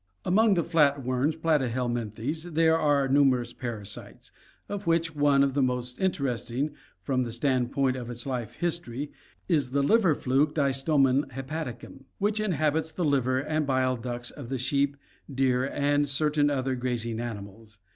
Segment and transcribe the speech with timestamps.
[0.25, 4.31] Among the flatworms, Platyhelminthes, there are numerous parasites,
[4.67, 6.71] of which one of the most interesting
[7.03, 9.11] from the stand point of its life history
[9.47, 14.57] is the liver fluke, Distomum hepaticnm, which inhabits the liver and bile ducts of the
[14.57, 14.97] sheep,
[15.31, 17.77] deer, and cer tain other grazing animals.